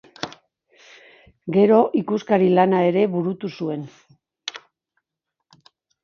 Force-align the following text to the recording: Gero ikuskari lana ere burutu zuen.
Gero 1.57 1.81
ikuskari 1.99 2.47
lana 2.59 2.79
ere 2.85 3.03
burutu 3.15 3.51
zuen. 3.57 3.83